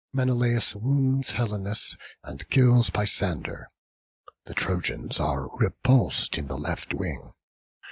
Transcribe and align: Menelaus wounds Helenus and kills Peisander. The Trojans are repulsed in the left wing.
Menelaus 0.13 0.75
wounds 0.75 1.29
Helenus 1.33 1.95
and 2.23 2.49
kills 2.49 2.89
Peisander. 2.89 3.67
The 4.45 4.55
Trojans 4.55 5.19
are 5.19 5.47
repulsed 5.57 6.39
in 6.39 6.47
the 6.47 6.57
left 6.57 6.95
wing. 6.95 7.33